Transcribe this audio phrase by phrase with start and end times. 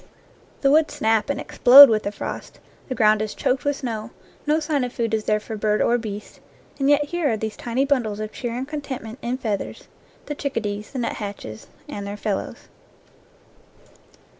[0.61, 2.59] The woods snap and explode with the frost,
[2.89, 4.09] the ground is choked with snow,
[4.47, 6.39] no sign of food is there for bird or beast,
[6.79, 9.87] and yet here are these tiny bundles of cheer and con tentment in feathers
[10.25, 12.67] the chickadees, the nut hatches, and their fellows.